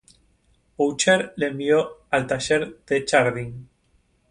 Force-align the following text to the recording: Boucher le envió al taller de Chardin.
Boucher 0.79 1.19
le 1.43 1.51
envió 1.51 1.77
al 2.19 2.25
taller 2.33 2.59
de 2.87 3.01
Chardin. 3.05 3.55